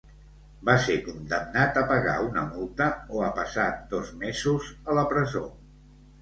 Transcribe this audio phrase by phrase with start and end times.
[0.67, 2.87] Va ser condemnat a pagar una multa
[3.19, 5.45] o a passar dos mesos a la presó.